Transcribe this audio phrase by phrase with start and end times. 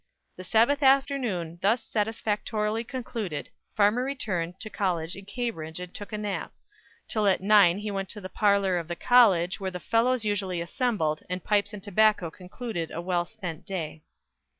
[0.35, 6.17] The Sabbath afternoon thus satisfactorily concluded, Farmer returned to college in Cambridge and took a
[6.17, 6.51] nap,
[7.07, 10.59] till at nine he went to the parlour of the college where the Fellows usually
[10.59, 14.01] assembled, and pipes and tobacco concluded a well spent day.